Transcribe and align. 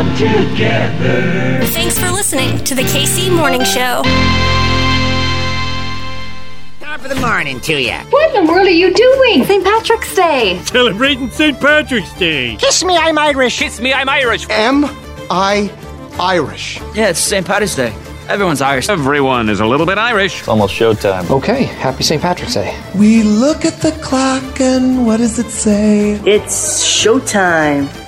come 0.00 0.16
together. 0.16 1.60
Thanks 1.66 1.98
for 1.98 2.10
listening 2.10 2.64
to 2.64 2.74
the 2.74 2.80
KC 2.80 3.30
Morning 3.36 3.62
Show. 3.64 4.02
Time 6.80 6.98
for 7.00 7.08
the 7.08 7.16
morning 7.16 7.60
to 7.60 7.78
you. 7.78 7.92
What 8.08 8.34
in 8.34 8.46
the 8.46 8.50
world 8.50 8.66
are 8.66 8.70
you 8.70 8.94
doing? 8.94 9.44
St. 9.44 9.62
Patrick's 9.62 10.14
Day. 10.14 10.58
Celebrating 10.64 11.28
St. 11.28 11.60
Patrick's 11.60 12.14
Day. 12.14 12.56
Kiss 12.56 12.82
me, 12.82 12.96
I'm 12.96 13.18
Irish. 13.18 13.58
Kiss 13.58 13.78
me, 13.78 13.92
I'm 13.92 14.08
Irish. 14.08 14.48
Am 14.48 14.86
I 15.28 15.70
Irish? 16.18 16.80
Yeah, 16.94 17.10
it's 17.10 17.20
St. 17.20 17.46
Patrick's 17.46 17.74
Day. 17.74 17.94
Everyone's 18.26 18.62
Irish. 18.62 18.88
Everyone 18.88 19.50
is 19.50 19.60
a 19.60 19.66
little 19.66 19.84
bit 19.84 19.98
Irish. 19.98 20.38
It's 20.38 20.48
almost 20.48 20.72
showtime. 20.72 21.30
Okay, 21.30 21.64
happy 21.64 22.04
St. 22.04 22.22
Patrick's 22.22 22.54
Day. 22.54 22.74
We 22.94 23.22
look 23.22 23.66
at 23.66 23.82
the 23.82 23.92
clock 24.02 24.62
and 24.62 25.04
what 25.04 25.18
does 25.18 25.38
it 25.38 25.50
say? 25.50 26.12
It's 26.24 26.82
showtime. 26.82 27.99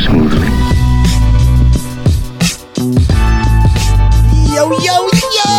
Smoothly. 0.00 0.48
Yo, 4.54 4.70
yo, 4.78 5.08
yo! 5.38 5.52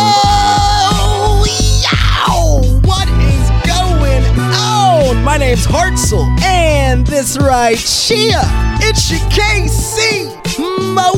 Yo! 1.82 2.36
What 2.84 3.08
is 3.08 3.46
going 3.66 4.24
on? 4.54 5.24
My 5.24 5.36
name's 5.38 5.66
Hartzell, 5.66 6.26
and 6.42 7.06
this 7.06 7.38
right 7.38 7.78
here, 7.78 8.42
it's 8.80 9.10
your 9.10 9.20
KC 9.30 10.28
Mo 10.94 11.12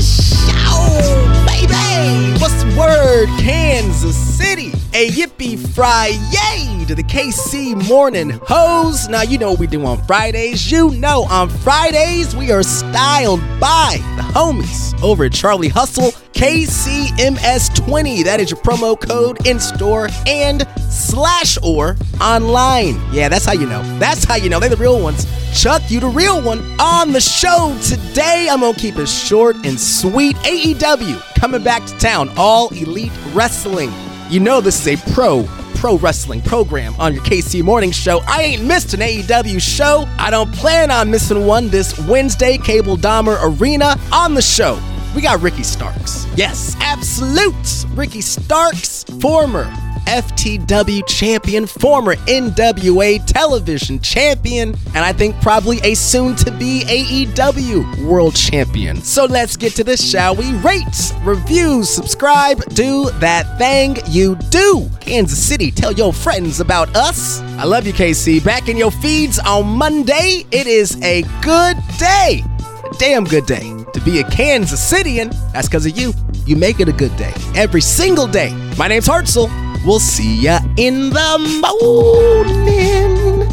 Show, 0.00 1.46
baby! 1.46 2.40
What's 2.40 2.62
the 2.62 2.68
word, 2.78 3.28
Kansas 3.40 4.16
City? 4.16 4.72
A 4.94 5.08
yippee 5.10 5.58
fry 5.74 6.18
yay 6.30 6.75
to 6.86 6.94
the 6.94 7.02
KC 7.02 7.88
Morning 7.88 8.30
Show. 8.46 8.92
Now, 9.10 9.22
you 9.22 9.38
know 9.38 9.50
what 9.50 9.58
we 9.58 9.66
do 9.66 9.84
on 9.84 10.00
Fridays. 10.04 10.70
You 10.70 10.90
know, 10.90 11.24
on 11.24 11.48
Fridays, 11.48 12.36
we 12.36 12.52
are 12.52 12.62
styled 12.62 13.40
by 13.58 13.96
the 14.16 14.22
homies 14.22 15.02
over 15.02 15.24
at 15.24 15.32
Charlie 15.32 15.68
Hustle. 15.68 16.12
KCMS20. 16.32 18.24
That 18.24 18.40
is 18.40 18.50
your 18.50 18.60
promo 18.60 19.00
code 19.00 19.46
in 19.46 19.58
store 19.58 20.08
and 20.26 20.68
slash 20.90 21.58
or 21.62 21.96
online. 22.20 23.00
Yeah, 23.12 23.28
that's 23.28 23.46
how 23.46 23.54
you 23.54 23.66
know. 23.66 23.82
That's 23.98 24.24
how 24.24 24.36
you 24.36 24.48
know. 24.48 24.60
They're 24.60 24.68
the 24.68 24.76
real 24.76 25.02
ones. 25.02 25.26
Chuck, 25.60 25.82
you 25.90 25.98
the 25.98 26.08
real 26.08 26.40
one. 26.40 26.60
On 26.78 27.12
the 27.12 27.20
show 27.20 27.76
today, 27.82 28.48
I'm 28.50 28.60
going 28.60 28.74
to 28.74 28.80
keep 28.80 28.96
it 28.96 29.08
short 29.08 29.56
and 29.64 29.80
sweet. 29.80 30.36
AEW 30.36 31.20
coming 31.34 31.64
back 31.64 31.84
to 31.86 31.98
town. 31.98 32.30
All 32.36 32.68
Elite 32.68 33.12
Wrestling. 33.32 33.92
You 34.28 34.40
know 34.40 34.60
this 34.60 34.86
is 34.86 35.00
a 35.00 35.12
pro 35.12 35.48
pro 35.86 35.98
wrestling 35.98 36.42
program 36.42 36.92
on 36.98 37.14
your 37.14 37.22
KC 37.22 37.62
Morning 37.62 37.92
Show. 37.92 38.20
I 38.26 38.42
ain't 38.42 38.64
missed 38.64 38.92
an 38.92 38.98
AEW 38.98 39.60
show. 39.60 40.04
I 40.18 40.32
don't 40.32 40.52
plan 40.52 40.90
on 40.90 41.12
missing 41.12 41.46
one 41.46 41.68
this 41.68 41.96
Wednesday, 42.08 42.58
Cable 42.58 42.96
Dahmer 42.96 43.38
Arena. 43.40 43.94
On 44.12 44.34
the 44.34 44.42
show, 44.42 44.80
we 45.14 45.22
got 45.22 45.40
Ricky 45.40 45.62
Starks. 45.62 46.26
Yes, 46.34 46.74
absolute 46.80 47.86
Ricky 47.94 48.20
Starks, 48.20 49.04
former 49.20 49.72
FTW 50.06 51.06
champion, 51.06 51.66
former 51.66 52.16
NWA 52.16 53.24
television 53.26 54.00
champion, 54.00 54.74
and 54.94 54.98
I 54.98 55.12
think 55.12 55.40
probably 55.40 55.78
a 55.82 55.94
soon 55.94 56.34
to 56.36 56.50
be 56.50 56.84
AEW 56.86 58.04
world 58.04 58.34
champion. 58.34 59.02
So 59.02 59.24
let's 59.24 59.56
get 59.56 59.74
to 59.76 59.84
this, 59.84 60.08
shall 60.08 60.34
we? 60.34 60.52
Rate, 60.58 61.12
review, 61.22 61.84
subscribe, 61.84 62.64
do 62.74 63.10
that 63.20 63.58
thing 63.58 63.96
you 64.08 64.36
do. 64.50 64.88
Kansas 65.00 65.42
City, 65.44 65.70
tell 65.70 65.92
your 65.92 66.12
friends 66.12 66.60
about 66.60 66.94
us. 66.96 67.40
I 67.58 67.64
love 67.64 67.86
you, 67.86 67.92
KC. 67.92 68.44
Back 68.44 68.68
in 68.68 68.76
your 68.76 68.90
feeds 68.90 69.38
on 69.38 69.66
Monday. 69.66 70.44
It 70.50 70.66
is 70.66 71.00
a 71.02 71.22
good 71.42 71.76
day. 71.98 72.42
A 72.84 72.94
damn 72.98 73.24
good 73.24 73.46
day 73.46 73.72
to 73.92 74.00
be 74.04 74.20
a 74.20 74.30
Kansas 74.30 74.80
Citian. 74.80 75.30
That's 75.52 75.68
because 75.68 75.86
of 75.86 75.98
you. 75.98 76.12
You 76.44 76.56
make 76.56 76.80
it 76.80 76.88
a 76.88 76.92
good 76.92 77.16
day 77.16 77.32
every 77.56 77.80
single 77.80 78.26
day. 78.26 78.54
My 78.78 78.88
name's 78.88 79.08
Hartzell. 79.08 79.65
We'll 79.86 80.00
see 80.00 80.34
ya 80.34 80.58
in 80.76 81.10
the 81.10 81.38
morning. 81.62 83.46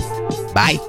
Bye. 0.51 0.79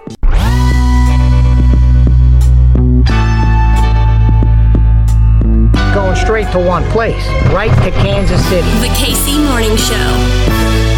Going 5.94 6.16
straight 6.16 6.50
to 6.52 6.58
one 6.58 6.84
place, 6.92 7.28
right 7.52 7.68
to 7.84 7.90
Kansas 7.90 8.42
City. 8.46 8.66
The 8.80 8.88
KC 8.96 9.44
Morning 9.44 9.76
Show. 9.76 10.93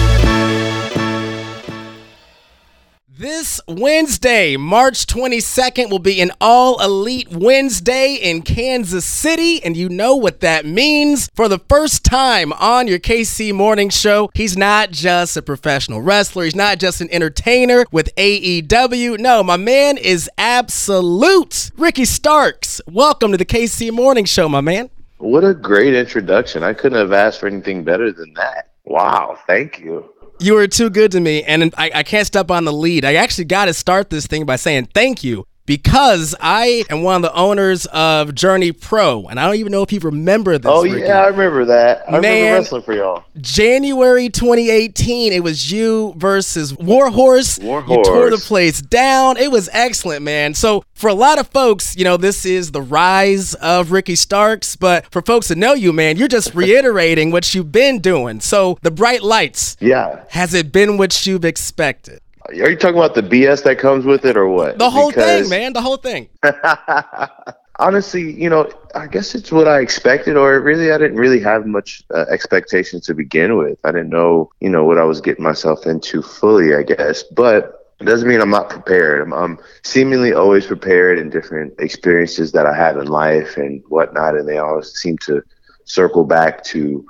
This 3.18 3.62
Wednesday, 3.66 4.58
March 4.58 5.06
22nd, 5.06 5.88
will 5.88 5.98
be 5.98 6.20
an 6.20 6.32
all 6.38 6.78
elite 6.82 7.30
Wednesday 7.30 8.16
in 8.16 8.42
Kansas 8.42 9.06
City, 9.06 9.64
and 9.64 9.74
you 9.74 9.88
know 9.88 10.14
what 10.14 10.40
that 10.40 10.66
means. 10.66 11.30
For 11.34 11.48
the 11.48 11.60
first 11.60 12.04
time 12.04 12.52
on 12.52 12.88
your 12.88 12.98
KC 12.98 13.54
Morning 13.54 13.88
Show, 13.88 14.28
he's 14.34 14.54
not 14.54 14.90
just 14.90 15.34
a 15.34 15.40
professional 15.40 16.02
wrestler, 16.02 16.44
he's 16.44 16.54
not 16.54 16.78
just 16.78 17.00
an 17.00 17.08
entertainer 17.10 17.86
with 17.90 18.14
AEW. 18.16 19.18
No, 19.18 19.42
my 19.42 19.56
man 19.56 19.96
is 19.96 20.28
absolute. 20.36 21.70
Ricky 21.78 22.04
Starks, 22.04 22.82
welcome 22.86 23.30
to 23.30 23.38
the 23.38 23.46
KC 23.46 23.92
Morning 23.92 24.26
Show, 24.26 24.46
my 24.46 24.60
man. 24.60 24.90
What 25.16 25.42
a 25.42 25.54
great 25.54 25.94
introduction. 25.94 26.62
I 26.62 26.74
couldn't 26.74 26.98
have 26.98 27.14
asked 27.14 27.40
for 27.40 27.46
anything 27.46 27.82
better 27.82 28.12
than 28.12 28.34
that. 28.34 28.72
Wow, 28.84 29.38
thank 29.46 29.80
you. 29.80 30.12
You 30.38 30.54
were 30.54 30.66
too 30.66 30.90
good 30.90 31.12
to 31.12 31.20
me, 31.20 31.42
and 31.44 31.74
I, 31.78 31.90
I 31.94 32.02
can't 32.02 32.26
step 32.26 32.50
on 32.50 32.64
the 32.64 32.72
lead. 32.72 33.04
I 33.04 33.14
actually 33.14 33.46
got 33.46 33.66
to 33.66 33.74
start 33.74 34.10
this 34.10 34.26
thing 34.26 34.44
by 34.44 34.56
saying 34.56 34.90
thank 34.92 35.24
you 35.24 35.46
because 35.66 36.34
I 36.40 36.84
am 36.88 37.02
one 37.02 37.16
of 37.16 37.22
the 37.22 37.34
owners 37.34 37.86
of 37.86 38.34
Journey 38.34 38.72
Pro, 38.72 39.26
and 39.26 39.38
I 39.38 39.46
don't 39.46 39.56
even 39.56 39.72
know 39.72 39.82
if 39.82 39.92
you 39.92 40.00
remember 40.00 40.56
this. 40.58 40.70
Oh 40.72 40.84
Ricky. 40.84 41.00
yeah, 41.00 41.22
I 41.22 41.26
remember 41.26 41.64
that. 41.66 42.04
I 42.08 42.12
Man, 42.12 42.22
remember 42.22 42.58
wrestling 42.60 42.82
for 42.82 42.94
y'all. 42.94 43.24
January 43.40 44.28
2018, 44.28 45.32
it 45.32 45.42
was 45.42 45.70
you 45.70 46.14
versus 46.16 46.74
Warhorse. 46.76 47.58
Warhorse. 47.58 47.90
You 47.90 48.04
tore 48.04 48.30
the 48.30 48.38
place 48.38 48.80
down. 48.80 49.36
It 49.36 49.50
was 49.50 49.68
excellent, 49.72 50.22
man. 50.22 50.54
So 50.54 50.84
for 50.94 51.08
a 51.08 51.14
lot 51.14 51.38
of 51.38 51.48
folks, 51.48 51.96
you 51.96 52.04
know, 52.04 52.16
this 52.16 52.46
is 52.46 52.70
the 52.70 52.82
rise 52.82 53.54
of 53.54 53.90
Ricky 53.90 54.14
Starks, 54.14 54.76
but 54.76 55.10
for 55.10 55.20
folks 55.20 55.48
that 55.48 55.58
know 55.58 55.74
you, 55.74 55.92
man, 55.92 56.16
you're 56.16 56.28
just 56.28 56.54
reiterating 56.54 57.30
what 57.30 57.54
you've 57.54 57.72
been 57.72 57.98
doing. 57.98 58.40
So 58.40 58.78
the 58.82 58.90
bright 58.90 59.22
lights. 59.22 59.76
Yeah. 59.80 60.24
Has 60.30 60.54
it 60.54 60.72
been 60.72 60.96
what 60.96 61.26
you've 61.26 61.44
expected? 61.44 62.20
Are 62.48 62.70
you 62.70 62.76
talking 62.76 62.96
about 62.98 63.14
the 63.14 63.22
BS 63.22 63.64
that 63.64 63.78
comes 63.78 64.04
with 64.04 64.24
it 64.24 64.36
or 64.36 64.48
what? 64.48 64.78
The 64.78 64.90
whole 64.90 65.10
Because- 65.10 65.42
thing, 65.42 65.50
man. 65.50 65.72
The 65.72 65.80
whole 65.80 65.96
thing. 65.96 66.28
Honestly, 67.78 68.32
you 68.32 68.48
know, 68.48 68.70
I 68.94 69.06
guess 69.06 69.34
it's 69.34 69.52
what 69.52 69.68
I 69.68 69.80
expected, 69.80 70.34
or 70.36 70.58
really, 70.60 70.92
I 70.92 70.96
didn't 70.98 71.18
really 71.18 71.40
have 71.40 71.66
much 71.66 72.02
uh, 72.14 72.24
expectations 72.30 73.04
to 73.06 73.14
begin 73.14 73.58
with. 73.58 73.78
I 73.84 73.92
didn't 73.92 74.08
know, 74.08 74.50
you 74.60 74.70
know, 74.70 74.84
what 74.84 74.96
I 74.96 75.04
was 75.04 75.20
getting 75.20 75.44
myself 75.44 75.84
into 75.86 76.22
fully, 76.22 76.74
I 76.74 76.82
guess. 76.82 77.22
But 77.22 77.92
it 78.00 78.04
doesn't 78.04 78.26
mean 78.28 78.40
I'm 78.40 78.48
not 78.48 78.70
prepared. 78.70 79.20
I'm, 79.20 79.34
I'm 79.34 79.58
seemingly 79.84 80.32
always 80.32 80.66
prepared 80.66 81.18
in 81.18 81.28
different 81.28 81.74
experiences 81.78 82.52
that 82.52 82.64
I 82.64 82.74
have 82.74 82.96
in 82.96 83.08
life 83.08 83.58
and 83.58 83.82
whatnot, 83.88 84.36
and 84.36 84.48
they 84.48 84.56
always 84.56 84.92
seem 84.94 85.18
to 85.26 85.42
circle 85.84 86.24
back 86.24 86.64
to 86.64 87.04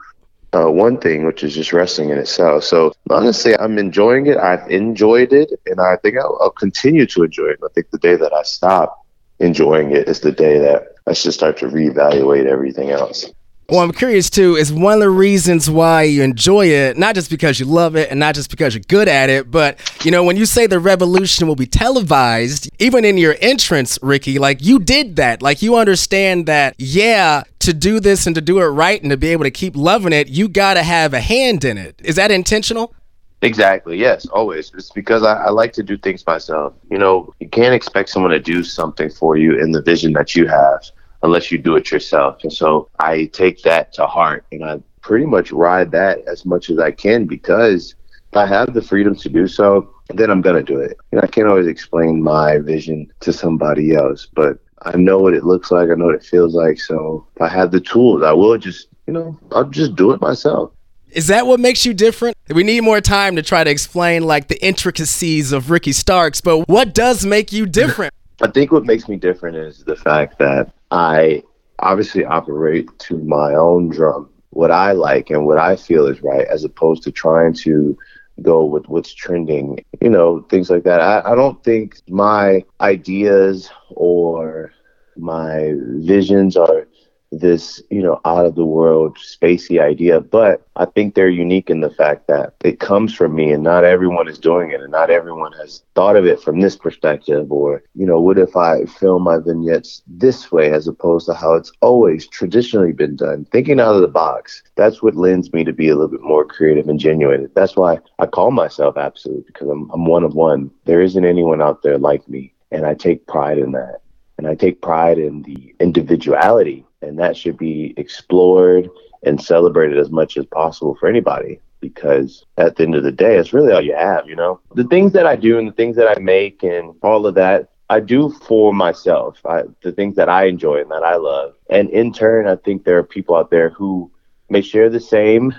uh, 0.56 0.71
one 0.71 0.99
thing, 0.99 1.27
which 1.27 1.43
is 1.44 1.55
just 1.55 1.72
wrestling 1.72 2.11
in 2.11 2.19
itself. 2.19 2.65
So 2.65 2.93
honestly, 3.11 3.56
I'm 3.59 3.78
enjoying 3.78 4.27
it. 4.27 4.39
I've 4.39 4.69
enjoyed 4.71 5.33
it, 5.33 5.50
and 5.67 5.81
I 5.81 5.97
think 5.97 6.17
I'll, 6.17 6.39
I'll 6.41 6.50
continue 6.50 7.06
to 7.06 7.25
enjoy 7.25 7.49
it. 7.49 7.61
I 7.65 7.69
think 7.75 7.91
the 7.91 7.99
day 7.99 8.17
that 8.17 8.33
I 8.33 8.43
stop 8.43 9.06
enjoying 9.39 9.93
it 9.93 10.09
is 10.09 10.21
the 10.21 10.33
day 10.33 10.59
that 10.59 10.94
I 11.06 11.12
should 11.12 11.34
start 11.34 11.59
to 11.59 11.67
reevaluate 11.67 12.47
everything 12.47 12.91
else. 12.91 13.27
Well, 13.69 13.81
I'm 13.81 13.90
curious 13.90 14.31
too. 14.31 14.55
Is 14.55 14.73
one 14.73 14.94
of 14.94 15.00
the 15.00 15.11
reasons 15.11 15.69
why 15.69 16.05
you 16.05 16.23
enjoy 16.23 16.67
it, 16.67 16.96
not 16.96 17.17
just 17.17 17.29
because 17.29 17.58
you 17.58 17.67
love 17.67 17.96
it 17.96 18.11
and 18.12 18.20
not 18.20 18.37
just 18.37 18.49
because 18.49 18.76
you're 18.76 18.85
good 18.87 19.08
at 19.08 19.29
it, 19.29 19.50
but 19.50 19.81
you 20.05 20.12
know, 20.12 20.23
when 20.23 20.37
you 20.37 20.46
say 20.46 20.69
the 20.69 20.79
revolution 20.79 21.49
will 21.49 21.56
be 21.56 21.67
televised, 21.67 22.70
even 22.79 23.05
in 23.05 23.19
your 23.19 23.35
entrance, 23.40 23.99
Ricky, 24.02 24.38
like 24.38 24.62
you 24.62 24.79
did 24.79 25.17
that. 25.17 25.43
Like 25.43 25.62
you 25.62 25.75
understand 25.75 26.46
that, 26.46 26.76
yeah, 26.79 27.43
to 27.58 27.75
do 27.75 27.99
this 27.99 28.26
and 28.26 28.37
to 28.37 28.40
do 28.40 28.61
it 28.61 28.67
right 28.67 29.02
and 29.02 29.11
to 29.11 29.17
be 29.17 29.29
able 29.29 29.43
to 29.43 29.50
keep 29.50 29.75
loving 29.75 30.12
it, 30.12 30.29
you 30.29 30.49
got 30.49 30.75
to 30.75 30.85
have 30.85 31.12
a 31.12 31.20
hand 31.20 31.64
in 31.64 31.76
it. 31.76 32.00
Is 32.05 32.14
that 32.14 32.31
intentional? 32.31 32.94
Exactly. 33.43 33.99
Yes, 33.99 34.26
always. 34.26 34.70
It's 34.75 34.90
because 34.90 35.25
I, 35.25 35.43
I 35.43 35.50
like 35.50 35.73
to 35.73 35.82
do 35.82 35.99
things 35.99 36.25
myself. 36.25 36.73
You 36.88 36.99
know, 36.99 37.35
you 37.40 37.49
can't 37.49 37.75
expect 37.75 38.11
someone 38.11 38.31
to 38.31 38.38
do 38.38 38.62
something 38.62 39.11
for 39.11 39.37
you 39.37 39.58
in 39.58 39.73
the 39.73 39.82
vision 39.82 40.12
that 40.12 40.37
you 40.37 40.46
have 40.46 40.88
unless 41.26 41.52
you 41.52 41.58
do 41.58 41.76
it 41.76 41.90
yourself. 41.90 42.43
And 42.43 42.52
so 42.52 42.88
I 42.99 43.26
take 43.26 43.62
that 43.62 43.93
to 43.94 44.06
heart 44.06 44.46
and 44.50 44.64
I 44.64 44.81
pretty 45.02 45.26
much 45.26 45.52
ride 45.52 45.90
that 45.93 46.26
as 46.26 46.44
much 46.46 46.70
as 46.70 46.78
I 46.78 46.90
can 46.90 47.26
because 47.26 47.94
if 48.32 48.37
I 48.37 48.46
have 48.46 48.73
the 48.73 48.82
freedom 48.82 49.14
to 49.17 49.28
do 49.28 49.46
so, 49.46 49.93
then 50.08 50.31
I'm 50.31 50.40
going 50.40 50.56
to 50.56 50.62
do 50.62 50.81
it. 50.81 50.96
And 51.12 51.20
I 51.20 51.26
can't 51.26 51.49
always 51.49 51.67
explain 51.67 52.23
my 52.23 52.58
vision 52.58 53.12
to 53.20 53.32
somebody 53.32 53.94
else, 53.94 54.26
but 54.26 54.58
I 54.82 54.96
know 54.96 55.19
what 55.19 55.34
it 55.34 55.44
looks 55.44 55.70
like. 55.70 55.90
I 55.90 55.94
know 55.94 56.06
what 56.06 56.14
it 56.14 56.25
feels 56.25 56.55
like. 56.55 56.81
So 56.81 57.26
if 57.37 57.43
I 57.43 57.49
have 57.49 57.70
the 57.70 57.81
tools, 57.81 58.23
I 58.23 58.32
will 58.32 58.56
just 58.58 58.88
you 59.06 59.12
know, 59.12 59.38
I'll 59.52 59.64
just 59.64 59.94
do 59.94 60.12
it 60.12 60.20
myself. 60.20 60.73
Is 61.11 61.28
that 61.28 61.46
what 61.46 61.61
makes 61.61 61.87
you 61.87 61.94
different? 61.94 62.37
We 62.52 62.62
need 62.62 62.82
more 62.82 63.00
time 63.00 63.37
to 63.37 63.43
try 63.43 63.64
to 63.64 63.70
explain 63.70 64.25
like 64.25 64.49
the 64.49 64.62
intricacies 64.64 65.52
of 65.52 65.70
Ricky 65.70 65.93
Starks, 65.93 66.40
but 66.40 66.69
what 66.69 66.94
does 66.94 67.25
make 67.25 67.52
you 67.52 67.64
different? 67.67 68.12
I 68.43 68.49
think 68.49 68.71
what 68.71 68.85
makes 68.85 69.09
me 69.09 69.17
different 69.17 69.56
is 69.56 69.85
the 69.85 69.97
fact 69.97 70.38
that 70.38 70.73
I 70.91 71.43
obviously 71.79 72.25
operate 72.25 72.87
to 73.00 73.19
my 73.19 73.55
own 73.55 73.88
drum, 73.88 74.31
what 74.50 74.71
I 74.71 74.93
like 74.93 75.31
and 75.31 75.47
what 75.47 75.59
I 75.59 75.77
feel 75.77 76.06
is 76.06 76.23
right, 76.23 76.47
as 76.47 76.65
opposed 76.65 77.03
to 77.05 77.12
trying 77.12 77.55
to 77.55 77.97
go 78.43 78.65
with 78.65 78.88
what's 78.88 79.15
trending, 79.15 79.83
you 80.03 80.11
know, 80.11 80.43
things 80.50 80.69
like 80.69 80.85
that. 80.85 81.00
I, 81.00 81.33
I 81.33 81.35
don't 81.35 81.62
think 81.65 82.00
my 82.09 82.62
ideas 82.81 83.71
or 83.91 84.73
my 85.17 85.73
visions 85.77 86.56
are 86.56 86.86
this, 87.32 87.82
you 87.90 88.02
know, 88.02 88.20
out 88.25 88.46
of 88.46 88.55
the 88.55 88.64
world 88.64 89.19
spacey 89.19 89.81
idea, 89.81 90.20
but 90.20 90.67
I 90.76 90.84
think 90.84 91.14
they're 91.14 91.28
unique 91.28 91.70
in 91.70 91.81
the 91.81 91.90
fact 91.90 92.26
that 92.28 92.55
it 92.64 92.81
comes 92.81 93.14
from 93.14 93.34
me 93.34 93.52
and 93.52 93.62
not 93.62 93.84
everyone 93.84 94.28
is 94.28 94.38
doing 94.38 94.70
it 94.70 94.81
and 94.81 94.93
not 94.93 95.11
everyone 95.11 95.52
has 95.52 95.82
thought 95.94 96.17
of 96.17 96.26
it 96.26 96.40
from 96.40 96.61
this 96.61 96.76
perspective 96.76 97.50
or, 97.50 97.82
you 97.94 98.06
know, 98.06 98.20
what 98.20 98.38
if 98.38 98.56
I 98.56 98.84
film 98.84 99.23
my 99.25 99.38
vignettes 99.38 100.02
this 100.06 100.52
way 100.52 100.70
as 100.70 100.87
opposed 100.87 101.26
to 101.26 101.34
how 101.34 101.55
it's 101.55 101.73
always 101.81 102.26
traditionally 102.26 102.93
been 102.93 103.17
done, 103.17 103.46
thinking 103.52 103.81
out 103.81 103.94
of 103.94 104.02
the 104.02 104.08
box. 104.08 104.62
That's 104.76 105.02
what 105.02 105.17
lends 105.17 105.52
me 105.52 105.64
to 105.64 105.73
be 105.73 105.88
a 105.88 105.94
little 105.94 106.11
bit 106.11 106.23
more 106.23 106.44
creative 106.44 106.88
and 106.88 107.00
genuine. 107.00 107.50
That's 107.55 107.76
why 107.76 107.99
I 108.19 108.26
call 108.26 108.50
myself 108.50 108.96
absolute 108.96 109.46
because 109.46 109.69
I'm, 109.69 109.90
I'm 109.90 110.06
one 110.06 110.25
of 110.25 110.34
one. 110.34 110.70
There 110.84 111.02
isn't 111.02 111.25
anyone 111.25 111.61
out 111.61 111.82
there 111.82 111.99
like 111.99 112.28
me. 112.28 112.52
And 112.70 112.84
I 112.84 112.94
take 112.94 113.26
pride 113.26 113.58
in 113.58 113.73
that. 113.73 114.00
And 114.38 114.46
I 114.46 114.55
take 114.55 114.82
pride 114.82 115.19
in 115.19 115.43
the 115.43 115.75
individuality 115.81 116.86
and 117.02 117.19
that 117.19 117.37
should 117.37 117.56
be 117.56 117.94
explored 117.96 118.88
and 119.25 119.43
celebrated 119.43 119.98
as 119.98 120.10
much 120.10 120.37
as 120.37 120.46
possible 120.46 120.94
for 120.98 121.08
anybody 121.08 121.60
because 121.81 122.44
at 122.56 122.76
the 122.76 122.82
end 122.84 122.94
of 122.94 123.02
the 123.02 123.12
day 123.12 123.37
it's 123.37 123.52
really 123.52 123.72
all 123.72 123.81
you 123.81 123.94
have 123.94 124.28
you 124.28 124.37
know? 124.37 124.60
The 124.75 124.84
things 124.84 125.12
that 125.12 125.26
i 125.26 125.37
do 125.37 125.58
and 125.58 125.69
the 125.69 125.72
things 125.72 125.96
that 125.96 126.08
i 126.08 126.20
make 126.20 126.62
and 126.62 126.94
all 127.02 127.26
of 127.26 127.34
that 127.34 127.70
i 127.88 128.00
do 128.00 128.31
for 128.31 128.72
myself. 128.75 129.38
I, 129.44 129.62
the 129.82 129.93
things 129.93 130.16
that 130.16 130.28
i 130.28 130.46
enjoy 130.46 130.81
and 130.81 130.90
that 130.90 131.02
i 131.02 131.16
love. 131.16 131.54
And 131.70 131.90
in 131.90 132.12
turn 132.12 132.46
i 132.46 132.56
think 132.56 132.84
there 132.84 132.99
are 132.99 133.04
people 133.04 133.37
out 133.37 133.50
there 133.50 133.70
who 133.70 134.10
may 134.49 134.62
share 134.62 134.88
the 134.88 135.00
same 135.00 135.54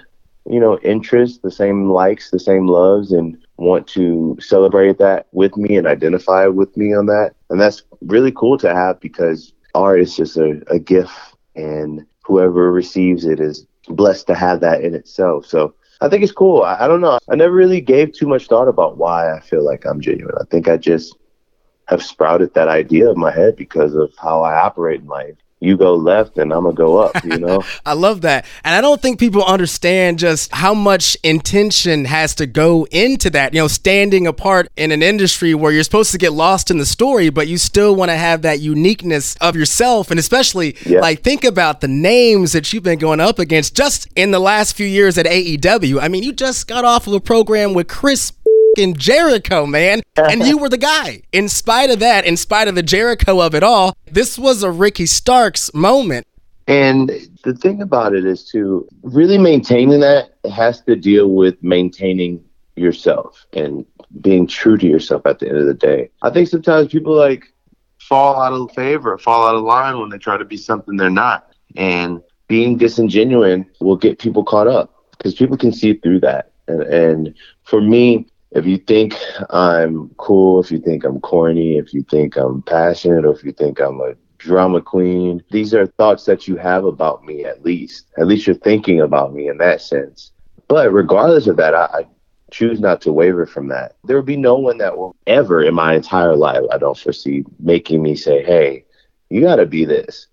you 0.50 0.62
know 0.62 0.80
interests 0.80 1.40
the 1.40 1.52
same 1.52 1.90
likes 1.90 2.32
the 2.32 2.40
same 2.40 2.68
loves 2.68 3.12
and 3.12 3.38
want 3.58 3.88
to 3.88 4.38
celebrate 4.40 4.98
that 5.00 5.28
with 5.32 5.56
me 5.58 5.78
and 5.78 5.88
identify 5.88 6.48
with 6.48 6.76
me 6.78 6.94
on 6.94 7.08
that. 7.08 7.34
And 7.50 7.60
that's 7.60 7.84
really 8.02 8.32
cool 8.32 8.58
to 8.60 8.74
have 8.74 9.00
because 9.00 9.54
art 9.78 10.02
is 10.02 10.16
just 10.16 10.38
a, 10.38 10.62
a 10.68 10.80
gift 10.80 11.14
and 11.56 12.06
whoever 12.24 12.72
receives 12.72 13.26
it 13.26 13.40
is 13.40 13.66
blessed 13.88 14.28
to 14.28 14.36
have 14.36 14.60
that 14.62 14.82
in 14.82 14.96
itself. 14.96 15.46
So 15.46 15.76
I 16.02 16.10
think 16.10 16.24
it's 16.24 16.32
cool. 16.32 16.64
I, 16.64 16.86
I, 16.86 16.88
don't 16.88 17.02
know. 17.02 17.20
I 17.30 17.36
never 17.36 17.54
really 17.54 17.80
gave 17.80 18.12
too 18.12 18.28
much 18.28 18.48
thought 18.48 18.68
about 18.68 18.98
why 18.98 19.34
I 19.34 19.40
feel 19.40 19.64
like 19.64 19.86
I'm 19.86 20.02
genuine. 20.02 20.36
I 20.40 20.46
think 20.50 20.68
I 20.68 20.78
just 20.78 21.16
have 21.88 22.04
sprouted 22.04 22.54
that 22.54 22.68
idea 22.68 23.10
in 23.12 23.20
my 23.20 23.32
head 23.32 23.56
because 23.56 23.96
of 23.96 24.12
how 24.18 24.42
I 24.42 24.60
operate 24.60 25.02
in 25.02 25.08
life 25.08 25.36
you 25.60 25.76
go 25.76 25.96
left 25.96 26.38
and 26.38 26.54
I'm 26.54 26.64
gonna 26.64 26.76
go 26.76 26.98
up, 26.98 27.24
you 27.24 27.38
know? 27.40 27.64
I 27.86 27.94
love 27.94 28.22
that. 28.22 28.46
And 28.64 28.76
I 28.76 28.82
don't 28.82 29.02
think 29.02 29.20
people 29.20 29.44
understand 29.44 30.20
just 30.20 30.54
how 30.54 30.74
much 30.74 31.18
intention 31.24 32.06
has 32.06 32.36
to 32.36 32.46
go 32.46 32.86
into 32.92 33.30
that, 33.32 33.54
you 33.54 33.60
know, 33.60 33.68
standing 33.68 34.28
apart 34.28 34.70
in 34.78 34.92
an 34.92 35.02
industry 35.02 35.56
where 35.56 35.72
you're 35.72 35.84
supposed 35.84 36.12
to 36.12 36.18
get 36.18 36.34
lost 36.34 36.70
in 36.70 36.78
the 36.78 36.86
story, 36.86 37.30
but 37.30 37.48
you 37.48 37.58
still 37.58 37.96
want 37.96 38.10
to 38.10 38.18
have 38.18 38.44
that 38.44 38.60
uniqueness 38.60 39.36
of 39.38 39.56
yourself. 39.56 40.12
And 40.12 40.20
especially, 40.20 40.76
yeah. 40.86 41.00
like, 41.00 41.22
think 41.22 41.44
about 41.44 41.82
the 41.82 41.88
names 41.88 42.52
that 42.52 42.72
you've 42.72 42.84
been 42.84 43.00
going 43.00 43.20
up 43.20 43.40
against 43.40 43.76
just 43.76 44.08
in 44.16 44.32
the 44.32 44.40
last 44.40 44.76
few 44.76 44.88
years 44.88 45.18
at 45.18 45.26
AEW. 45.26 46.00
I 46.00 46.08
mean, 46.08 46.22
you 46.22 46.34
just 46.34 46.68
got 46.68 46.86
off 46.86 47.08
of 47.08 47.14
a 47.14 47.20
program 47.20 47.74
with 47.74 47.88
Chris 47.88 48.32
Jericho, 48.78 49.66
man. 49.66 50.02
And 50.18 50.46
you 50.46 50.58
were 50.58 50.68
the 50.68 50.78
guy. 50.78 51.22
In 51.32 51.48
spite 51.48 51.90
of 51.92 52.00
that, 52.00 52.26
in 52.26 52.38
spite 52.38 52.68
of 52.68 52.76
the 52.76 52.82
Jericho 52.82 53.40
of 53.40 53.54
it 53.54 53.64
all, 53.64 53.96
this 54.12 54.38
was 54.38 54.64
a 54.64 54.72
Ricky 54.72 55.06
Starks 55.06 55.72
moment. 55.74 56.26
And 56.68 57.12
the 57.44 57.54
thing 57.54 57.82
about 57.82 58.14
it 58.14 58.26
is 58.26 58.44
to 58.50 58.88
really 59.04 59.38
maintaining 59.38 60.00
that 60.02 60.32
has 60.52 60.82
to 60.82 60.96
deal 60.96 61.30
with 61.30 61.62
maintaining 61.64 62.44
yourself 62.76 63.46
and 63.54 63.86
being 64.22 64.48
true 64.48 64.78
to 64.78 64.88
yourself 64.88 65.26
at 65.26 65.40
the 65.40 65.48
end 65.48 65.58
of 65.58 65.66
the 65.66 65.74
day. 65.74 66.10
I 66.24 66.30
think 66.30 66.48
sometimes 66.48 66.92
people 66.92 67.16
like 67.16 67.54
fall 68.00 68.42
out 68.42 68.54
of 68.54 68.72
favor, 68.72 69.18
fall 69.18 69.48
out 69.48 69.56
of 69.56 69.64
line 69.64 70.00
when 70.00 70.10
they 70.10 70.18
try 70.18 70.38
to 70.38 70.46
be 70.46 70.58
something 70.58 70.98
they're 70.98 71.10
not. 71.10 71.54
And 71.76 72.22
being 72.48 72.78
disingenuous 72.78 73.66
will 73.80 73.98
get 73.98 74.20
people 74.20 74.44
caught 74.44 74.68
up 74.68 74.94
because 75.12 75.36
people 75.36 75.58
can 75.58 75.72
see 75.72 75.94
through 75.94 76.22
that. 76.22 76.52
And, 76.68 76.82
and 76.84 77.36
for 77.64 77.82
me, 77.82 78.28
if 78.58 78.66
you 78.66 78.78
think 78.80 79.16
I'm 79.52 80.10
cool, 80.18 80.60
if 80.60 80.72
you 80.72 80.80
think 80.80 81.04
I'm 81.04 81.20
corny, 81.20 81.78
if 81.78 81.94
you 81.94 82.04
think 82.04 82.36
I'm 82.36 82.64
passionate, 82.64 83.24
or 83.24 83.32
if 83.32 83.44
you 83.44 83.52
think 83.52 83.80
I'm 83.80 84.02
a 84.02 84.16
drama 84.40 84.82
queen, 84.82 85.44
these 85.52 85.76
are 85.76 85.86
thoughts 85.86 86.26
that 86.26 86.48
you 86.48 86.56
have 86.58 86.84
about 86.84 87.24
me 87.24 87.46
at 87.46 87.64
least. 87.64 88.08
At 88.18 88.28
least 88.28 88.48
you're 88.48 88.56
thinking 88.56 89.02
about 89.02 89.34
me 89.34 89.48
in 89.48 89.58
that 89.60 89.82
sense. 89.82 90.32
But 90.68 90.92
regardless 90.92 91.46
of 91.46 91.58
that, 91.58 91.76
I, 91.76 91.86
I 91.86 92.08
choose 92.52 92.80
not 92.80 93.00
to 93.02 93.14
waver 93.14 93.46
from 93.46 93.68
that. 93.68 93.96
There 94.04 94.16
will 94.16 94.24
be 94.24 94.38
no 94.38 94.58
one 94.58 94.80
that 94.80 94.98
will 94.98 95.16
ever 95.28 95.64
in 95.64 95.76
my 95.76 95.94
entire 95.94 96.36
life, 96.36 96.64
I 96.72 96.80
don't 96.80 96.98
foresee 96.98 97.44
making 97.60 98.02
me 98.02 98.16
say, 98.16 98.44
hey, 98.44 98.86
you 99.30 99.42
got 99.42 99.58
to 99.58 99.68
be 99.68 99.86
this. 99.86 100.28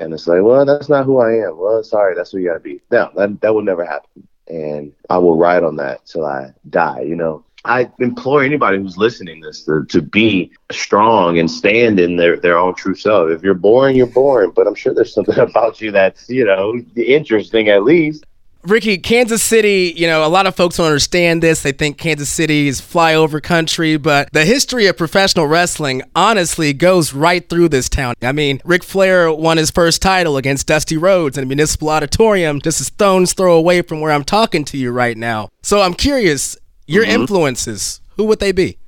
And 0.00 0.12
it's 0.12 0.26
like, 0.26 0.42
well, 0.42 0.64
that's 0.64 0.88
not 0.88 1.06
who 1.06 1.18
I 1.18 1.34
am. 1.46 1.56
Well, 1.56 1.84
sorry, 1.84 2.16
that's 2.16 2.32
who 2.32 2.38
you 2.38 2.48
got 2.48 2.54
to 2.54 2.60
be. 2.60 2.80
No, 2.90 3.10
that, 3.14 3.40
that 3.42 3.54
will 3.54 3.62
never 3.62 3.84
happen 3.84 4.26
and 4.48 4.92
I 5.10 5.18
will 5.18 5.36
ride 5.36 5.62
on 5.64 5.76
that 5.76 6.06
till 6.06 6.24
I 6.24 6.52
die, 6.70 7.00
you 7.00 7.16
know. 7.16 7.44
I 7.66 7.90
implore 7.98 8.44
anybody 8.44 8.76
who's 8.76 8.98
listening 8.98 9.40
this 9.40 9.64
to, 9.64 9.86
to 9.86 10.02
be 10.02 10.52
strong 10.70 11.38
and 11.38 11.50
stand 11.50 11.98
in 11.98 12.16
their, 12.16 12.36
their 12.36 12.58
own 12.58 12.74
true 12.74 12.94
self. 12.94 13.30
If 13.30 13.42
you're 13.42 13.54
boring, 13.54 13.96
you're 13.96 14.06
boring, 14.06 14.52
but 14.54 14.66
I'm 14.66 14.74
sure 14.74 14.92
there's 14.92 15.14
something 15.14 15.38
about 15.38 15.80
you 15.80 15.90
that's, 15.90 16.28
you 16.28 16.44
know, 16.44 16.78
interesting 16.94 17.70
at 17.70 17.84
least. 17.84 18.26
Ricky, 18.66 18.96
Kansas 18.96 19.42
City, 19.42 19.92
you 19.94 20.06
know, 20.06 20.26
a 20.26 20.28
lot 20.28 20.46
of 20.46 20.56
folks 20.56 20.78
don't 20.78 20.86
understand 20.86 21.42
this. 21.42 21.62
They 21.62 21.72
think 21.72 21.98
Kansas 21.98 22.30
City 22.30 22.66
is 22.66 22.80
flyover 22.80 23.42
country, 23.42 23.98
but 23.98 24.30
the 24.32 24.46
history 24.46 24.86
of 24.86 24.96
professional 24.96 25.46
wrestling 25.46 26.02
honestly 26.16 26.72
goes 26.72 27.12
right 27.12 27.46
through 27.46 27.68
this 27.68 27.90
town. 27.90 28.14
I 28.22 28.32
mean, 28.32 28.62
Ric 28.64 28.82
Flair 28.82 29.30
won 29.30 29.58
his 29.58 29.70
first 29.70 30.00
title 30.00 30.38
against 30.38 30.66
Dusty 30.66 30.96
Rhodes 30.96 31.36
in 31.36 31.44
a 31.44 31.46
municipal 31.46 31.90
auditorium 31.90 32.60
just 32.62 32.80
a 32.80 32.84
stone's 32.84 33.34
throw 33.34 33.54
away 33.54 33.82
from 33.82 34.00
where 34.00 34.12
I'm 34.12 34.24
talking 34.24 34.64
to 34.66 34.78
you 34.78 34.92
right 34.92 35.16
now. 35.16 35.50
So 35.62 35.82
I'm 35.82 35.94
curious, 35.94 36.56
your 36.86 37.04
mm-hmm. 37.04 37.20
influences, 37.20 38.00
who 38.16 38.24
would 38.24 38.40
they 38.40 38.52
be? 38.52 38.78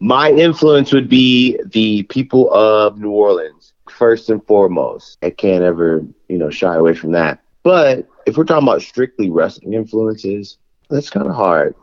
My 0.00 0.30
influence 0.30 0.92
would 0.92 1.10
be 1.10 1.58
the 1.66 2.04
people 2.04 2.50
of 2.54 2.98
New 2.98 3.10
Orleans, 3.10 3.74
first 3.90 4.30
and 4.30 4.42
foremost. 4.46 5.18
I 5.22 5.28
can't 5.28 5.62
ever, 5.62 6.02
you 6.28 6.38
know, 6.38 6.48
shy 6.48 6.74
away 6.74 6.94
from 6.94 7.12
that. 7.12 7.40
But 7.66 8.06
if 8.26 8.36
we're 8.36 8.44
talking 8.44 8.68
about 8.68 8.80
strictly 8.80 9.28
wrestling 9.28 9.72
influences, 9.72 10.56
that's 10.88 11.10
kind 11.10 11.26
of 11.26 11.34
hard 11.34 11.74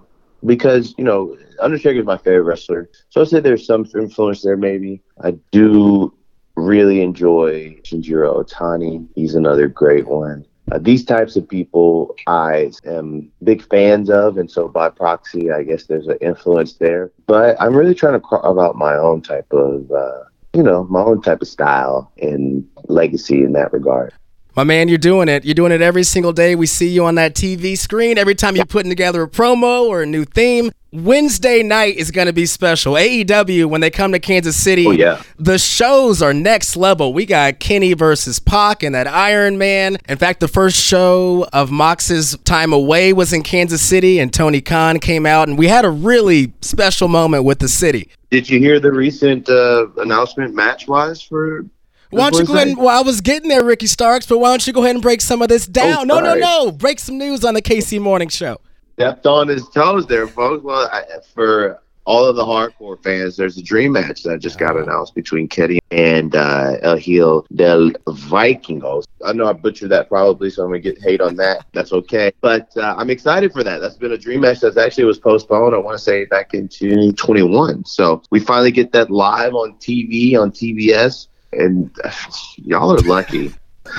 because 0.45 0.95
you 0.97 1.03
know 1.03 1.35
Undertaker 1.59 1.99
is 1.99 2.05
my 2.05 2.15
favorite 2.15 2.43
wrestler. 2.43 2.89
So 3.09 3.19
I'd 3.19 3.27
say 3.27 3.41
there's 3.41 3.65
some 3.65 3.85
influence 3.93 4.43
there. 4.43 4.55
Maybe 4.55 5.01
I 5.21 5.31
do 5.51 6.13
really 6.55 7.01
enjoy 7.01 7.81
Shinjiro 7.83 8.45
Otani. 8.45 9.05
He's 9.13 9.35
another 9.35 9.67
great 9.67 10.07
one. 10.07 10.45
Uh, 10.71 10.79
these 10.79 11.03
types 11.03 11.35
of 11.35 11.49
people 11.49 12.15
I 12.27 12.71
am 12.85 13.29
big 13.43 13.61
fans 13.67 14.09
of, 14.09 14.37
and 14.37 14.49
so 14.49 14.69
by 14.69 14.87
proxy, 14.87 15.51
I 15.51 15.63
guess 15.63 15.87
there's 15.87 16.07
an 16.07 16.17
influence 16.21 16.75
there. 16.75 17.11
But 17.27 17.61
I'm 17.61 17.75
really 17.75 17.93
trying 17.93 18.13
to 18.13 18.21
carve 18.21 18.57
out 18.57 18.77
my 18.77 18.95
own 18.95 19.21
type 19.21 19.51
of, 19.51 19.91
uh, 19.91 20.23
you 20.53 20.63
know, 20.63 20.85
my 20.85 21.01
own 21.01 21.21
type 21.21 21.41
of 21.41 21.49
style 21.49 22.09
and 22.21 22.65
legacy 22.87 23.43
in 23.43 23.51
that 23.51 23.73
regard. 23.73 24.13
My 24.55 24.63
man, 24.63 24.87
you're 24.87 24.99
doing 24.99 25.29
it. 25.29 25.45
You're 25.45 25.55
doing 25.55 25.71
it 25.71 25.81
every 25.81 26.03
single 26.03 26.31
day. 26.31 26.53
We 26.53 26.67
see 26.67 26.87
you 26.87 27.05
on 27.05 27.15
that 27.15 27.33
TV 27.33 27.75
screen 27.75 28.19
every 28.19 28.35
time 28.35 28.55
you're 28.55 28.65
putting 28.65 28.91
together 28.91 29.23
a 29.23 29.27
promo 29.27 29.87
or 29.87 30.03
a 30.03 30.05
new 30.05 30.25
theme. 30.25 30.71
Wednesday 30.91 31.63
night 31.63 31.95
is 31.95 32.11
going 32.11 32.27
to 32.27 32.33
be 32.33 32.45
special. 32.45 32.93
AEW, 32.93 33.65
when 33.65 33.81
they 33.81 33.89
come 33.89 34.11
to 34.11 34.19
Kansas 34.19 34.55
City, 34.55 34.85
oh, 34.85 34.91
yeah. 34.91 35.23
the 35.39 35.57
shows 35.57 36.21
are 36.21 36.35
next 36.35 36.75
level. 36.75 37.15
We 37.15 37.25
got 37.25 37.59
Kenny 37.59 37.93
versus 37.93 38.37
Pac 38.37 38.83
and 38.83 38.93
that 38.93 39.07
Iron 39.07 39.57
Man. 39.57 39.97
In 40.07 40.19
fact, 40.19 40.39
the 40.39 40.47
first 40.47 40.77
show 40.79 41.47
of 41.51 41.71
Mox's 41.71 42.37
time 42.43 42.73
away 42.73 43.11
was 43.11 43.33
in 43.33 43.41
Kansas 43.41 43.81
City, 43.81 44.19
and 44.19 44.31
Tony 44.31 44.61
Khan 44.61 44.99
came 44.99 45.25
out, 45.25 45.49
and 45.49 45.57
we 45.57 45.67
had 45.67 45.83
a 45.83 45.89
really 45.89 46.53
special 46.61 47.07
moment 47.07 47.43
with 47.43 47.57
the 47.57 47.67
city. 47.67 48.11
Did 48.29 48.47
you 48.47 48.59
hear 48.59 48.79
the 48.79 48.91
recent 48.91 49.49
uh, 49.49 49.87
announcement 49.97 50.53
match 50.53 50.87
wise 50.87 51.23
for 51.23 51.65
why 52.13 52.29
don't 52.29 52.39
you 52.39 52.45
go 52.45 52.55
ahead 52.55 52.67
and, 52.69 52.77
well, 52.77 52.97
I 52.97 53.01
was 53.01 53.21
getting 53.21 53.49
there, 53.49 53.63
Ricky 53.63 53.87
Starks, 53.87 54.25
but 54.25 54.37
why 54.37 54.49
don't 54.49 54.65
you 54.65 54.73
go 54.73 54.83
ahead 54.83 54.95
and 54.95 55.01
break 55.01 55.21
some 55.21 55.41
of 55.41 55.47
this 55.47 55.67
down? 55.67 55.99
Oh, 55.99 56.03
no, 56.03 56.19
no, 56.19 56.35
no. 56.35 56.71
Break 56.71 56.99
some 56.99 57.17
news 57.17 57.43
on 57.43 57.53
the 57.53 57.61
KC 57.61 57.99
Morning 57.99 58.29
Show. 58.29 58.59
Stepped 58.93 59.25
on 59.25 59.47
his 59.47 59.67
toes 59.69 60.05
there, 60.05 60.27
folks. 60.27 60.63
Well, 60.63 60.87
I, 60.91 61.03
for 61.33 61.81
all 62.05 62.25
of 62.25 62.35
the 62.35 62.43
hardcore 62.43 63.01
fans, 63.01 63.37
there's 63.37 63.57
a 63.57 63.63
dream 63.63 63.93
match 63.93 64.23
that 64.23 64.39
just 64.39 64.59
got 64.59 64.75
announced 64.75 65.15
between 65.15 65.47
Kenny 65.47 65.79
and 65.91 66.35
uh, 66.35 66.77
El 66.81 66.97
Hijo 66.97 67.45
del 67.55 67.91
Vikingos. 68.07 69.05
I 69.25 69.33
know 69.33 69.47
I 69.47 69.53
butchered 69.53 69.89
that 69.89 70.09
probably, 70.09 70.49
so 70.49 70.63
I'm 70.63 70.69
gonna 70.69 70.79
get 70.79 71.01
hate 71.01 71.21
on 71.21 71.35
that. 71.37 71.65
That's 71.73 71.93
okay, 71.93 72.31
but 72.41 72.75
uh, 72.75 72.95
I'm 72.97 73.09
excited 73.09 73.53
for 73.53 73.63
that. 73.63 73.79
That's 73.79 73.95
been 73.95 74.11
a 74.11 74.17
dream 74.17 74.41
match 74.41 74.59
that 74.59 74.77
actually 74.77 75.05
was 75.05 75.19
postponed. 75.19 75.73
I 75.73 75.77
want 75.77 75.97
to 75.97 76.03
say 76.03 76.25
back 76.25 76.53
in 76.53 76.67
2021. 76.67 77.85
So 77.85 78.21
we 78.31 78.39
finally 78.39 78.71
get 78.71 78.91
that 78.91 79.09
live 79.09 79.53
on 79.53 79.73
TV 79.75 80.37
on 80.37 80.51
TBS, 80.51 81.27
and 81.57 81.91
uh, 82.03 82.11
y'all 82.57 82.91
are 82.91 83.01
lucky. 83.07 83.53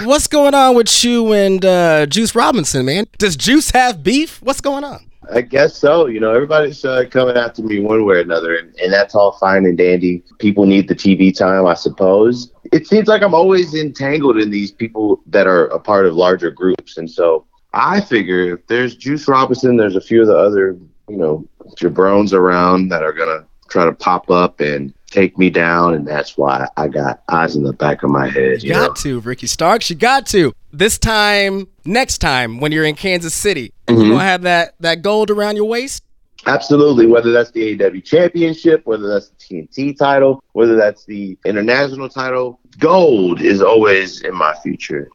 What's 0.04 0.26
going 0.26 0.54
on 0.54 0.74
with 0.74 1.04
you 1.04 1.32
and 1.32 1.64
uh, 1.64 2.06
Juice 2.06 2.34
Robinson, 2.34 2.86
man? 2.86 3.06
Does 3.18 3.36
Juice 3.36 3.70
have 3.70 4.02
beef? 4.02 4.42
What's 4.42 4.60
going 4.60 4.82
on? 4.82 5.10
I 5.32 5.40
guess 5.40 5.76
so. 5.76 6.06
You 6.06 6.20
know, 6.20 6.32
everybody's 6.32 6.84
uh, 6.84 7.04
coming 7.10 7.36
after 7.36 7.62
me 7.62 7.80
one 7.80 8.04
way 8.04 8.16
or 8.16 8.20
another, 8.20 8.56
and, 8.56 8.74
and 8.76 8.92
that's 8.92 9.14
all 9.14 9.32
fine 9.32 9.64
and 9.66 9.76
dandy. 9.76 10.22
People 10.38 10.66
need 10.66 10.88
the 10.88 10.94
TV 10.94 11.36
time, 11.36 11.66
I 11.66 11.74
suppose. 11.74 12.52
It 12.72 12.86
seems 12.86 13.08
like 13.08 13.22
I'm 13.22 13.34
always 13.34 13.74
entangled 13.74 14.38
in 14.38 14.50
these 14.50 14.72
people 14.72 15.22
that 15.26 15.46
are 15.46 15.66
a 15.66 15.78
part 15.78 16.06
of 16.06 16.14
larger 16.14 16.50
groups, 16.50 16.96
and 16.96 17.10
so 17.10 17.46
I 17.72 18.00
figure 18.00 18.54
if 18.54 18.66
there's 18.66 18.96
Juice 18.96 19.26
Robinson, 19.28 19.76
there's 19.76 19.96
a 19.96 20.00
few 20.00 20.20
of 20.20 20.28
the 20.28 20.36
other, 20.36 20.78
you 21.08 21.16
know, 21.16 21.46
jabrones 21.76 22.32
around 22.32 22.88
that 22.90 23.02
are 23.02 23.12
gonna 23.12 23.44
try 23.68 23.84
to 23.84 23.92
pop 23.92 24.30
up 24.30 24.60
and 24.60 24.92
take 25.14 25.38
me 25.38 25.48
down, 25.48 25.94
and 25.94 26.06
that's 26.06 26.36
why 26.36 26.68
I 26.76 26.88
got 26.88 27.22
eyes 27.28 27.54
in 27.56 27.62
the 27.62 27.72
back 27.72 28.02
of 28.02 28.10
my 28.10 28.28
head. 28.28 28.62
You, 28.62 28.68
you 28.68 28.74
got 28.74 28.88
know? 28.88 28.94
to, 28.94 29.20
Ricky 29.20 29.46
Starks. 29.46 29.88
You 29.88 29.96
got 29.96 30.26
to. 30.28 30.52
This 30.72 30.98
time, 30.98 31.68
next 31.84 32.18
time, 32.18 32.58
when 32.60 32.72
you're 32.72 32.84
in 32.84 32.96
Kansas 32.96 33.34
City, 33.34 33.72
mm-hmm. 33.86 34.00
you 34.00 34.10
gonna 34.10 34.24
have 34.24 34.42
that 34.42 34.74
that 34.80 35.02
gold 35.02 35.30
around 35.30 35.56
your 35.56 35.66
waist. 35.66 36.02
Absolutely. 36.46 37.06
Whether 37.06 37.32
that's 37.32 37.52
the 37.52 37.78
AEW 37.78 38.04
Championship, 38.04 38.84
whether 38.84 39.08
that's 39.08 39.30
the 39.30 39.36
TNT 39.36 39.96
title, 39.96 40.42
whether 40.52 40.76
that's 40.76 41.06
the 41.06 41.38
international 41.46 42.08
title, 42.10 42.60
gold 42.78 43.40
is 43.40 43.62
always 43.62 44.20
in 44.20 44.34
my 44.34 44.54
future. 44.62 45.08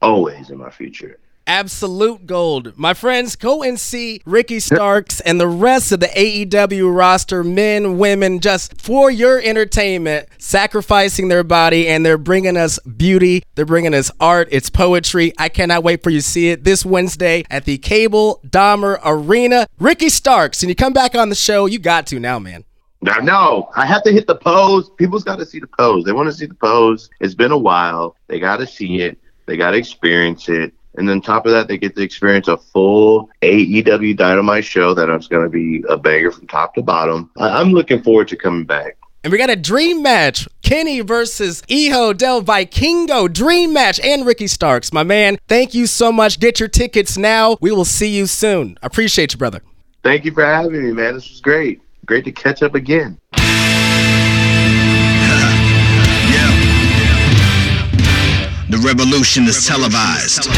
Always 0.00 0.48
in 0.48 0.56
my 0.56 0.70
future 0.70 1.18
absolute 1.50 2.26
gold. 2.26 2.72
My 2.78 2.94
friends, 2.94 3.34
go 3.34 3.64
and 3.64 3.78
see 3.78 4.22
Ricky 4.24 4.60
Starks 4.60 5.18
and 5.18 5.40
the 5.40 5.48
rest 5.48 5.90
of 5.90 5.98
the 5.98 6.06
AEW 6.06 6.96
roster, 6.96 7.42
men, 7.42 7.98
women, 7.98 8.38
just 8.38 8.80
for 8.80 9.10
your 9.10 9.40
entertainment, 9.40 10.28
sacrificing 10.38 11.26
their 11.26 11.42
body 11.42 11.88
and 11.88 12.06
they're 12.06 12.18
bringing 12.18 12.56
us 12.56 12.78
beauty. 12.80 13.42
They're 13.56 13.66
bringing 13.66 13.94
us 13.94 14.12
art. 14.20 14.46
It's 14.52 14.70
poetry. 14.70 15.32
I 15.38 15.48
cannot 15.48 15.82
wait 15.82 16.04
for 16.04 16.10
you 16.10 16.20
to 16.20 16.26
see 16.26 16.50
it 16.50 16.62
this 16.62 16.86
Wednesday 16.86 17.42
at 17.50 17.64
the 17.64 17.78
Cable 17.78 18.40
Dahmer 18.46 19.00
Arena. 19.04 19.66
Ricky 19.80 20.08
Starks, 20.08 20.62
and 20.62 20.68
you 20.68 20.76
come 20.76 20.92
back 20.92 21.16
on 21.16 21.30
the 21.30 21.34
show, 21.34 21.66
you 21.66 21.80
got 21.80 22.06
to 22.08 22.20
now, 22.20 22.38
man. 22.38 22.64
No, 23.02 23.70
I 23.74 23.86
have 23.86 24.04
to 24.04 24.12
hit 24.12 24.28
the 24.28 24.36
pose. 24.36 24.90
People's 24.90 25.24
got 25.24 25.40
to 25.40 25.46
see 25.46 25.58
the 25.58 25.66
pose. 25.66 26.04
They 26.04 26.12
want 26.12 26.28
to 26.28 26.32
see 26.32 26.46
the 26.46 26.54
pose. 26.54 27.10
It's 27.18 27.34
been 27.34 27.50
a 27.50 27.58
while. 27.58 28.14
They 28.28 28.38
got 28.38 28.58
to 28.58 28.68
see 28.68 29.00
it. 29.00 29.18
They 29.46 29.56
got 29.56 29.72
to 29.72 29.78
experience 29.78 30.48
it. 30.48 30.72
And 30.96 31.08
then 31.08 31.20
top 31.20 31.46
of 31.46 31.52
that, 31.52 31.68
they 31.68 31.78
get 31.78 31.94
to 31.96 32.02
experience 32.02 32.48
a 32.48 32.56
full 32.56 33.30
AEW 33.42 34.16
Dynamite 34.16 34.64
show 34.64 34.94
that 34.94 35.08
is 35.10 35.28
going 35.28 35.44
to 35.44 35.48
be 35.48 35.84
a 35.88 35.96
banger 35.96 36.32
from 36.32 36.46
top 36.46 36.74
to 36.74 36.82
bottom. 36.82 37.30
I- 37.38 37.60
am 37.60 37.72
looking 37.72 38.02
forward 38.02 38.28
to 38.28 38.36
coming 38.36 38.64
back. 38.64 38.96
And 39.22 39.30
we 39.30 39.38
got 39.38 39.50
a 39.50 39.56
dream 39.56 40.02
match. 40.02 40.48
Kenny 40.62 41.00
versus 41.00 41.62
Hijo 41.68 42.14
del 42.14 42.42
Vikingo. 42.42 43.30
Dream 43.30 43.72
match. 43.72 44.00
And 44.00 44.24
Ricky 44.24 44.46
Starks. 44.46 44.92
My 44.92 45.02
man, 45.02 45.38
thank 45.46 45.74
you 45.74 45.86
so 45.86 46.10
much. 46.10 46.40
Get 46.40 46.58
your 46.58 46.70
tickets 46.70 47.18
now. 47.18 47.58
We 47.60 47.70
will 47.70 47.84
see 47.84 48.08
you 48.08 48.26
soon. 48.26 48.78
Appreciate 48.82 49.34
you, 49.34 49.38
brother. 49.38 49.60
Thank 50.02 50.24
you 50.24 50.32
for 50.32 50.44
having 50.44 50.82
me, 50.82 50.92
man. 50.92 51.14
This 51.14 51.28
was 51.28 51.40
great. 51.40 51.82
Great 52.06 52.24
to 52.24 52.32
catch 52.32 52.62
up 52.62 52.74
again. 52.74 53.18
Revolution 58.80 59.44
is 59.44 59.66
televised. 59.66 60.48